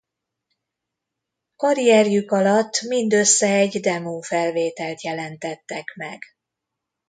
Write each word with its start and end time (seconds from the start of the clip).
Karrierjük 1.55 2.31
alatt 2.31 2.81
mindössze 2.81 3.47
egy 3.55 3.79
demófelvételt 3.79 5.01
jelentettek 5.01 5.93
meg. 5.95 6.21